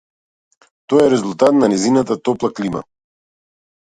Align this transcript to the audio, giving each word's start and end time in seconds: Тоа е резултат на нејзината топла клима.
Тоа 0.93 1.03
е 1.03 1.11
резултат 1.13 1.57
на 1.59 1.69
нејзината 1.75 2.21
топла 2.29 2.51
клима. 2.61 2.83